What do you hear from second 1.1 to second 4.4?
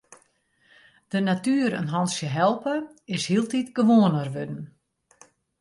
De natuer in hantsje helpe is hieltyd gewoaner